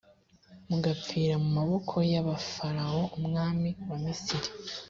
mugapfira 0.69 1.35
mu 1.43 1.49
maboko 1.57 1.95
ya 2.11 2.21
farawo 2.51 3.01
umwami 3.19 3.69
wa 3.89 3.97
misiri, 4.03 4.49